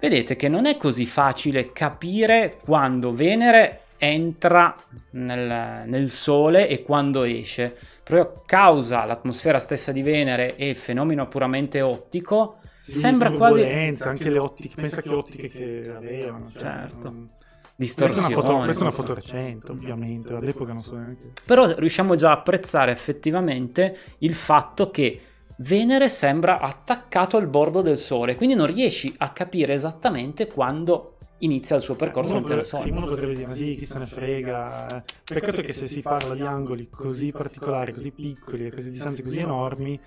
[0.00, 4.74] Vedete che non è così facile capire quando Venere entra
[5.10, 7.76] nel, nel Sole e quando esce.
[8.02, 12.56] Proprio causa l'atmosfera stessa di Venere e il fenomeno puramente ottico.
[12.80, 16.50] Sì, Sembra quasi anche le ottiche, pensa che ottiche che avevano.
[16.50, 17.08] Cioè, Certo.
[17.08, 17.30] non-
[17.74, 21.32] Questa è, foto, questa è una foto recente, ovviamente, all'epoca non so neanche.
[21.46, 25.20] Però riusciamo già a apprezzare effettivamente il fatto che
[25.58, 31.76] Venere sembra attaccato al bordo del Sole, quindi non riesci a capire esattamente quando inizia
[31.76, 34.86] il suo percorso potrebbe, del sì, uno potrebbe dire, sì, chi se ne frega.
[34.86, 35.02] eh.
[35.24, 39.38] Peccato che se si parla di angoli così particolari, così piccoli e queste distanze così
[39.38, 39.98] enormi,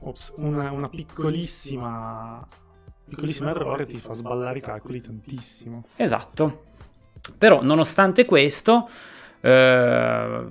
[0.00, 2.46] ops, una, una piccolissima,
[3.08, 5.84] piccolissimo errore ti fa sballare i calcoli tantissimo.
[5.96, 6.64] Esatto.
[7.36, 8.88] Però nonostante questo,
[9.40, 10.46] eh,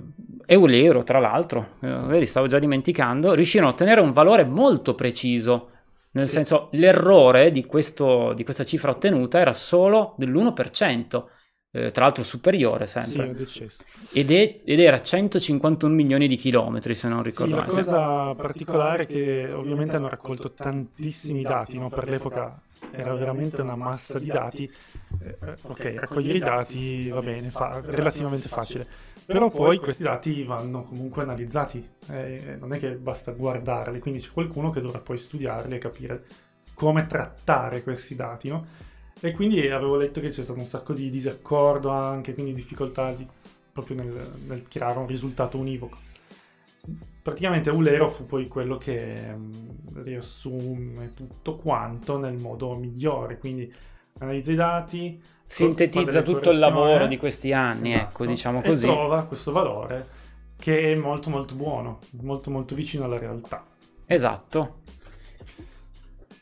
[0.46, 5.70] Eulero, tra l'altro, eh, stavo già dimenticando, riuscirono a ottenere un valore molto preciso.
[6.18, 6.34] Nel Sì.
[6.34, 11.30] senso, l'errore di, questo- di questa cifra ottenuta era solo dell'1%,
[11.70, 13.34] eh, tra l'altro superiore Sì, sempre.
[13.34, 13.84] decesso.
[14.12, 17.72] Ed, è- ed era 151 milioni di chilometri, se non Sì, ricordo la male.
[17.72, 21.90] Se- cosa particolare è che ovviamente hanno raccolto tantissimi dati, no?
[21.90, 24.70] per l'epoca era veramente una massa di dati.
[25.20, 28.88] Eh, eh, ok, raccogliere i dati va bene, fa, relativamente facile,
[29.28, 34.30] però poi questi dati vanno comunque analizzati, eh, non è che basta guardarli, quindi c'è
[34.30, 36.24] qualcuno che dovrà poi studiarli e capire
[36.72, 38.48] come trattare questi dati.
[38.48, 38.66] No?
[39.20, 43.28] E quindi avevo letto che c'è stato un sacco di disaccordo anche, quindi difficoltà di-
[43.70, 45.98] proprio nel, nel tirare un risultato univoco
[47.20, 53.70] praticamente Eulero fu poi quello che mm, riassume tutto quanto nel modo migliore, quindi
[54.20, 58.86] analizza i dati, Sintetizza tutto il lavoro di questi anni, esatto, ecco, diciamo e così.
[58.86, 60.06] trova questo valore
[60.58, 63.64] che è molto molto buono, molto molto vicino alla realtà.
[64.04, 64.80] Esatto.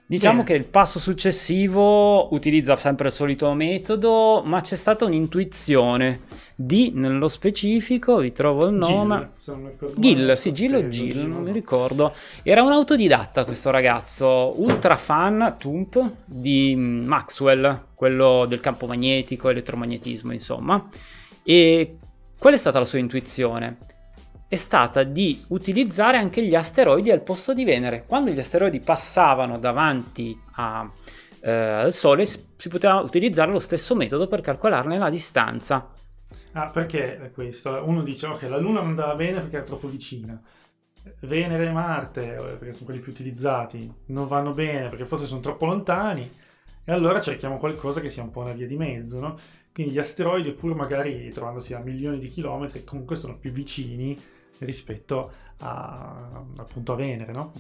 [0.09, 0.45] Diciamo Bene.
[0.45, 6.21] che il passo successivo utilizza sempre il solito metodo, ma c'è stata un'intuizione
[6.55, 9.17] di, nello specifico, vi trovo il nome.
[9.17, 11.51] Gill, se non mi ricordo Gil, male, sì, se- Gil o se- Gil, non mi
[11.51, 12.13] ricordo.
[12.45, 20.33] Era un autodidatta questo ragazzo, ultra fan, Tump, di Maxwell, quello del campo magnetico, elettromagnetismo,
[20.33, 20.89] insomma.
[21.43, 21.97] E
[22.39, 23.79] qual è stata la sua intuizione?
[24.49, 28.05] È stata di utilizzare anche gli asteroidi al posto di Venere.
[28.07, 30.89] Quando gli asteroidi passavano davanti a,
[31.41, 35.91] eh, al Sole, si poteva utilizzare lo stesso metodo per calcolarne la distanza.
[36.53, 37.83] Ah, perché questo?
[37.85, 40.41] Uno dice, ok, la Luna non andava bene perché era troppo vicina.
[41.23, 45.41] Venere e Marte, eh, perché sono quelli più utilizzati, non vanno bene perché forse sono
[45.41, 46.31] troppo lontani.
[46.85, 49.37] E allora cerchiamo qualcosa che sia un po' una via di mezzo, no?
[49.73, 54.17] Quindi gli asteroidi, pur magari trovandosi a milioni di chilometri, comunque sono più vicini
[54.61, 57.53] rispetto a, appunto a Venere, no?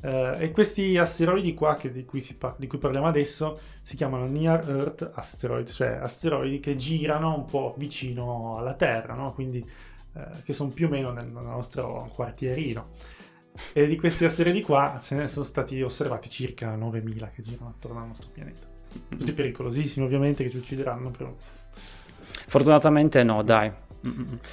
[0.00, 4.68] Eh, e questi asteroidi qua, di, cui par- di, cui parliamo adesso, si chiamano Near
[4.68, 9.32] Earth Asteroid, cioè asteroidi che girano un po' vicino alla Terra, no?
[9.32, 9.66] quindi
[10.14, 12.88] eh, che sono più o meno nel, nel nostro quartierino.
[13.72, 18.00] E di questi asteroidi qua ce ne sono stati osservati circa 9000 che girano attorno
[18.00, 18.66] al nostro pianeta.
[19.08, 21.10] Tutti pericolosissimi, ovviamente, che ci uccideranno.
[21.10, 21.34] Però...
[22.46, 23.72] Fortunatamente no, dai.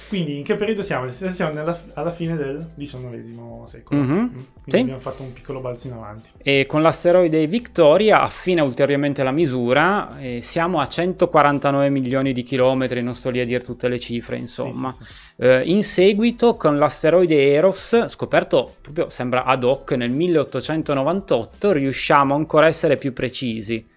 [0.08, 1.08] Quindi in che periodo siamo?
[1.08, 4.00] Siamo nella, alla fine del XIX secolo.
[4.00, 4.26] Mm-hmm.
[4.26, 4.78] Quindi Sì.
[4.78, 6.28] abbiamo fatto un piccolo balzo in avanti.
[6.42, 13.02] E con l'asteroide Victoria affina ulteriormente la misura, e siamo a 149 milioni di chilometri,
[13.02, 14.94] non sto lì a dire tutte le cifre, insomma.
[14.98, 15.12] Sì, sì.
[15.36, 22.66] Eh, in seguito, con l'asteroide Eros, scoperto proprio sembra ad hoc nel 1898, riusciamo ancora
[22.66, 23.88] a essere più precisi.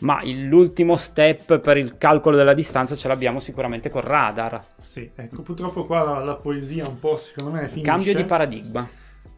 [0.00, 4.64] Ma l'ultimo step per il calcolo della distanza ce l'abbiamo sicuramente col radar.
[4.78, 7.90] Sì, ecco, purtroppo qua la, la poesia un po', secondo me, finisce.
[7.90, 8.88] Cambio di paradigma.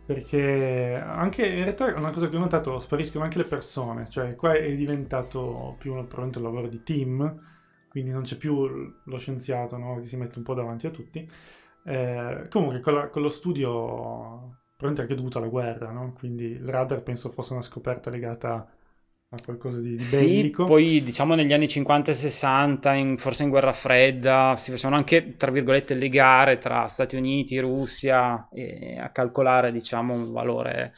[0.04, 4.52] Perché anche in realtà una cosa che ho notato, spariscono anche le persone, cioè qua
[4.52, 7.40] è diventato più probabilmente un lavoro di team,
[7.88, 8.66] quindi non c'è più
[9.04, 11.26] lo scienziato no, che si mette un po' davanti a tutti.
[11.84, 16.12] Eh, comunque con, la- con lo studio, probabilmente anche dovuto alla guerra, no?
[16.16, 18.68] quindi il radar penso fosse una scoperta legata
[19.32, 20.64] a qualcosa di, di Sì, bellico.
[20.64, 25.36] poi diciamo negli anni 50 e 60, in- forse in guerra fredda, si facevano anche,
[25.36, 30.92] tra virgolette, le gare tra Stati Uniti, Russia, e a calcolare, diciamo, un valore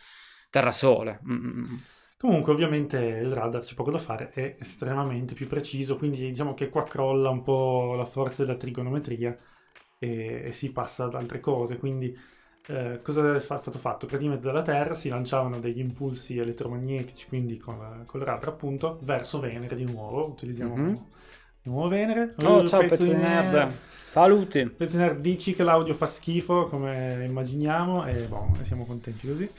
[0.50, 1.20] terra-sole.
[1.28, 1.76] Mm, mm, mm.
[2.16, 6.70] Comunque, ovviamente il radar c'è poco da fare, è estremamente più preciso, quindi diciamo che
[6.70, 9.36] qua crolla un po' la forza della trigonometria
[9.98, 11.76] e, e si passa ad altre cose.
[11.76, 12.16] Quindi,
[12.66, 14.06] eh, cosa è stato fatto?
[14.06, 19.76] Praticamente dalla Terra si lanciavano degli impulsi elettromagnetici, quindi con, col radar appunto, verso Venere
[19.76, 20.26] di nuovo.
[20.28, 20.92] Utilizziamo Mhm.
[21.62, 22.34] di nuovo Venere.
[22.44, 24.66] Oh, ciao pezzo di nerd, saluti!
[24.66, 29.50] Pezzi nerd, dici che l'audio fa schifo come immaginiamo e boh, siamo contenti così.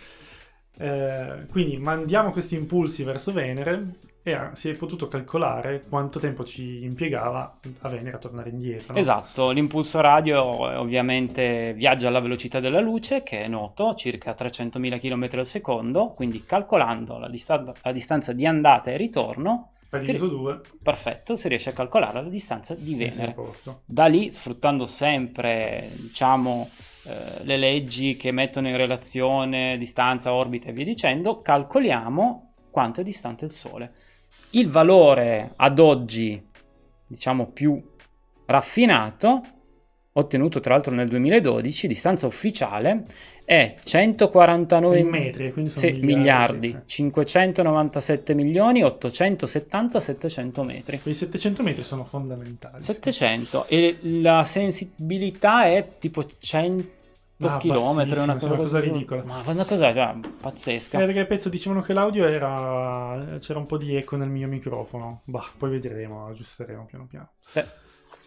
[0.78, 3.94] Eh, quindi mandiamo questi impulsi verso Venere
[4.28, 8.94] e ah, si è potuto calcolare quanto tempo ci impiegava a Venere a tornare indietro.
[8.94, 9.00] no?
[9.00, 15.00] Esatto, l'impulso radio eh, ovviamente viaggia alla velocità della luce, che è noto, circa 300.000
[15.00, 20.26] km al secondo, quindi calcolando la, distan- la distanza di andata e ritorno, Per diviso
[20.26, 23.36] 2 perfetto, si riesce a calcolare la distanza di Venere.
[23.86, 26.68] Da lì, sfruttando sempre, diciamo,
[27.06, 33.04] eh, le leggi che mettono in relazione distanza, orbita e via dicendo, calcoliamo quanto è
[33.04, 33.94] distante il Sole.
[34.56, 36.42] Il valore ad oggi,
[37.06, 37.82] diciamo, più
[38.46, 39.42] raffinato,
[40.14, 43.04] ottenuto tra l'altro nel 2012, distanza ufficiale,
[43.44, 46.82] è 149 In metri, quindi sono sì, miliardi, Eh.
[46.86, 51.02] 597 milioni 870 700 metri.
[51.02, 52.82] Quei 700 metri sono fondamentali.
[52.82, 57.04] 700 e la sensibilità è tipo 100
[57.38, 59.24] Ah, bassissima, una cosa, una cosa ridicola.
[59.24, 61.02] Ma una cosa cioè, pazzesca.
[61.02, 63.38] Eh, perché pezzo dicevano che l'audio era.
[63.40, 65.22] c'era un po' di eco nel mio microfono.
[65.26, 67.32] Bah, poi vedremo, aggiusteremo piano piano.
[67.54, 67.84] Eh,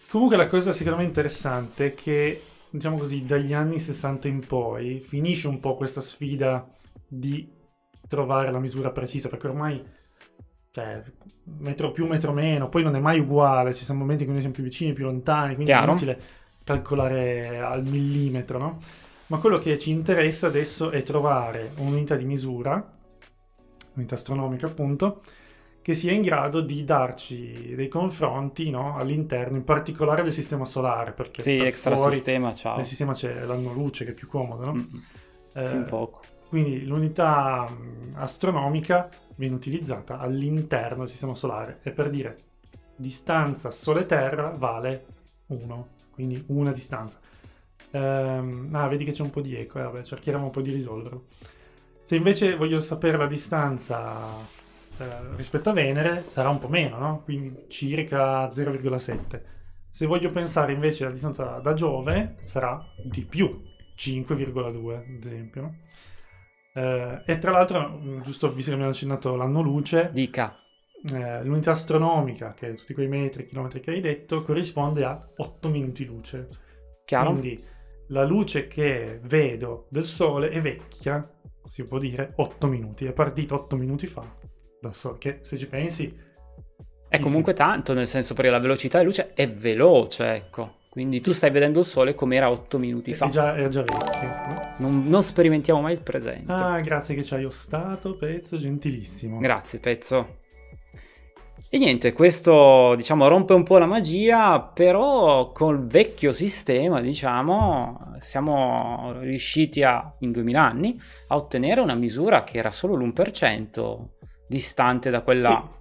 [0.08, 5.48] Comunque la cosa sicuramente interessante è che, diciamo così, dagli anni 60 in poi finisce
[5.48, 6.66] un po' questa sfida
[7.06, 7.46] di
[8.08, 9.84] trovare la misura precisa, perché ormai,
[10.70, 11.02] cioè,
[11.58, 14.40] metro più, metro meno, poi non è mai uguale, ci sono momenti in cui noi
[14.40, 15.84] siamo più vicini, più lontani, quindi Chiaro.
[15.84, 16.20] è inutile
[16.68, 18.78] calcolare al millimetro, no?
[19.28, 22.96] Ma quello che ci interessa adesso è trovare un'unità di misura,
[23.94, 25.22] unità astronomica appunto,
[25.82, 31.12] che sia in grado di darci dei confronti no, all'interno, in particolare del sistema solare,
[31.12, 32.76] perché sì, per extra fuori sistema, ciao.
[32.76, 34.74] nel sistema c'è l'anno luce che è più comodo, no?
[34.74, 34.98] Mm,
[35.54, 36.20] Eh, un poco.
[36.48, 42.36] quindi l'unità mh, astronomica viene utilizzata all'interno del sistema solare e per dire
[42.96, 45.06] distanza Sole-Terra vale
[45.46, 47.20] 1, quindi una distanza.
[47.92, 50.72] Ehm, ah, vedi che c'è un po' di eco, eh, vabbè, cercheremo un po' di
[50.72, 51.26] risolverlo.
[52.02, 54.36] Se invece voglio sapere la distanza
[54.98, 57.22] eh, rispetto a Venere, sarà un po' meno, no?
[57.22, 59.42] Quindi circa 0,7.
[59.90, 63.62] Se voglio pensare invece alla distanza da Giove, sarà di più,
[63.96, 65.74] 5,2 ad esempio?
[66.74, 70.56] Eh, e tra l'altro, mh, giusto visto che abbiamo accennato l'anno luce, Dica.
[71.12, 75.68] Eh, l'unità astronomica, che è tutti quei metri, chilometri che hai detto, corrisponde a 8
[75.68, 76.48] minuti luce.
[77.04, 77.30] Chiaro?
[77.30, 77.62] Quindi
[78.08, 81.28] la luce che vedo del Sole è vecchia,
[81.64, 83.04] si può dire, 8 minuti.
[83.06, 84.34] È partita 8 minuti fa
[84.80, 86.26] dal Sole, che se ci pensi
[87.08, 90.76] È comunque tanto, nel senso perché la velocità della luce è veloce, ecco.
[90.88, 93.28] Quindi tu stai vedendo il sole come era 8 minuti è fa.
[93.28, 94.28] già, è già vecchio.
[94.46, 94.74] no?
[94.78, 96.50] Non, non sperimentiamo mai il presente.
[96.52, 99.38] Ah, grazie che ci hai ostato, pezzo, gentilissimo.
[99.38, 100.38] Grazie, pezzo.
[101.70, 109.18] E niente, questo diciamo rompe un po' la magia, però col vecchio sistema, diciamo, siamo
[109.20, 110.98] riusciti a, in 2000 anni
[111.28, 114.08] a ottenere una misura che era solo l'1%
[114.46, 115.76] distante da quella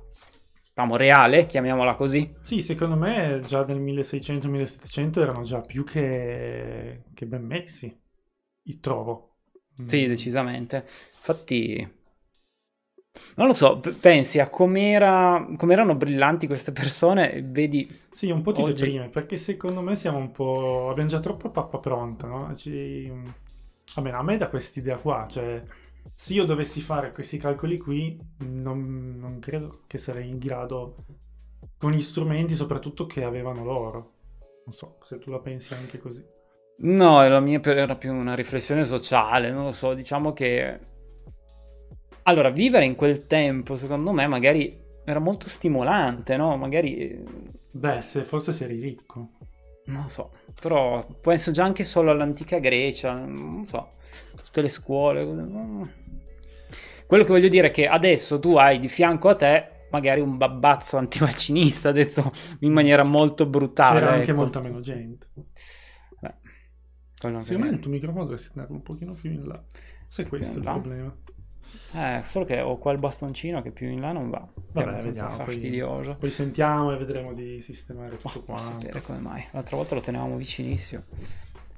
[0.67, 2.35] diciamo, reale, chiamiamola così.
[2.41, 7.97] Sì, secondo me già nel 1600-1700 erano già più che, che ben messi,
[8.63, 9.37] io trovo.
[9.85, 10.09] Sì, mm.
[10.09, 10.83] decisamente.
[10.85, 11.96] Infatti
[13.35, 18.05] non lo so, pensi a com'era, com'erano brillanti queste persone, vedi...
[18.09, 18.83] Sì, un po' ti oggi...
[18.83, 20.89] deprime, perché secondo me siamo un po'...
[20.89, 22.55] abbiamo già troppa pappa pronta, no?
[22.55, 23.11] Ci...
[23.95, 25.61] Almeno a me da quest'idea qua, cioè...
[26.13, 31.03] Se io dovessi fare questi calcoli qui, non, non credo che sarei in grado,
[31.77, 34.13] con gli strumenti soprattutto che avevano loro.
[34.65, 36.23] Non so, se tu la pensi anche così.
[36.79, 40.79] No, la mia era più una riflessione sociale, non lo so, diciamo che
[42.27, 46.57] allora, vivere in quel tempo, secondo me, magari era molto stimolante, no?
[46.57, 47.23] Magari...
[47.71, 49.29] Beh, se forse sei ricco.
[49.85, 53.93] Non lo so, però penso già anche solo all'antica Grecia, non so,
[54.35, 55.23] tutte le scuole.
[57.05, 60.35] Quello che voglio dire è che adesso tu hai di fianco a te magari un
[60.35, 64.01] babbazzo antivaccinista, detto in maniera molto brutale.
[64.01, 64.39] C'era anche ecco.
[64.41, 65.27] molta meno gente.
[66.19, 66.33] Beh,
[67.13, 69.63] Secondo me il tuo microfono dovresti tenerlo un pochino più in là.
[70.09, 71.15] Se questo è il problema.
[71.93, 74.47] Eh, solo che ho qua il bastoncino che più in là non va.
[74.71, 75.31] Vabbè, vediamo.
[75.31, 76.11] Fastidioso.
[76.11, 78.61] Poi, poi, sentiamo e vedremo di sistemare tutto oh, qua.
[78.61, 79.45] sapere come mai.
[79.51, 81.03] L'altra volta lo tenevamo vicinissimo.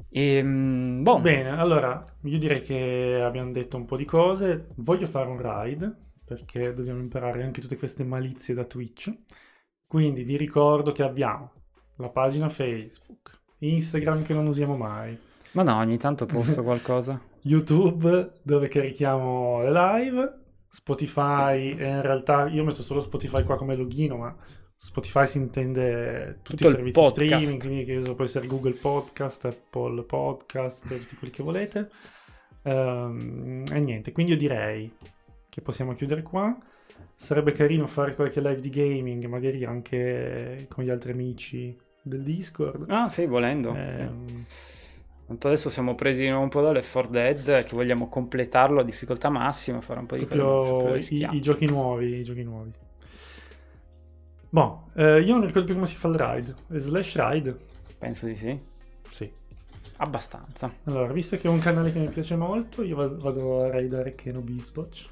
[0.09, 1.19] E, ehm, boh.
[1.19, 4.69] Bene, allora io direi che abbiamo detto un po' di cose.
[4.75, 9.11] Voglio fare un ride perché dobbiamo imparare anche tutte queste malizie da Twitch.
[9.87, 11.51] Quindi vi ricordo che abbiamo
[11.95, 15.17] la pagina Facebook, Instagram che non usiamo mai.
[15.53, 17.19] Ma no, ogni tanto posto qualcosa.
[17.43, 23.57] YouTube dove carichiamo le live, Spotify, e in realtà io ho messo solo Spotify qua
[23.57, 24.35] come login, ma
[24.75, 30.03] Spotify si intende tutti Tutto i servizi streaming, quindi che può essere Google Podcast, Apple
[30.03, 31.89] Podcast, tutti quelli che volete.
[32.61, 34.91] Um, e niente, quindi io direi
[35.49, 36.57] che possiamo chiudere qua.
[37.15, 42.85] Sarebbe carino fare qualche live di gaming, magari anche con gli altri amici del Discord.
[42.89, 43.75] Ah, sì, volendo.
[43.75, 44.45] Eh, sì.
[45.29, 49.79] Tanto adesso siamo presi un po' dalle 4 Dead che vogliamo completarlo a difficoltà massima,
[49.79, 52.71] fare un po' di Proprio i, i, giochi nuovi, i giochi nuovi.
[54.49, 56.55] Boh, eh, io non ricordo più come si fa il ride.
[56.69, 57.55] Slash ride?
[57.99, 58.59] Penso di sì.
[59.07, 59.31] Sì.
[59.97, 60.73] Abbastanza.
[60.85, 64.41] Allora, visto che è un canale che mi piace molto, io vado a raidare Keno
[64.41, 65.07] Bisbotch.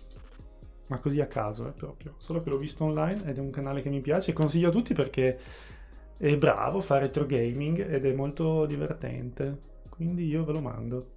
[0.88, 2.16] Ma così a caso, eh, proprio.
[2.18, 4.72] Solo che l'ho visto online ed è un canale che mi piace e consiglio a
[4.72, 5.38] tutti perché
[6.18, 9.76] è bravo, fa retro gaming ed è molto divertente.
[9.98, 11.08] Quindi io ve lo mando.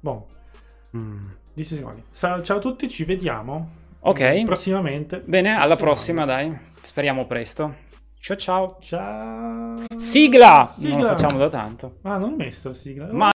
[0.00, 0.26] Boh.
[0.94, 1.28] Mm.
[1.54, 2.02] 10 secondi.
[2.12, 3.70] Ciao, ciao a tutti, ci vediamo.
[4.00, 4.44] Ok.
[4.44, 5.22] Prossimamente.
[5.24, 6.54] Bene, alla prossima, dai.
[6.82, 7.74] Speriamo presto.
[8.20, 8.76] Ciao ciao.
[8.80, 9.84] Ciao.
[9.96, 10.72] Sigla!
[10.76, 10.90] sigla!
[10.90, 11.96] Non lo facciamo da tanto.
[12.02, 13.08] Ah, non ho messo la sigla.
[13.10, 13.30] Ma